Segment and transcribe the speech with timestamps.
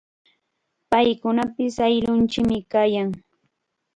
[0.89, 3.09] Paykunapis ayllunchikmi kayan.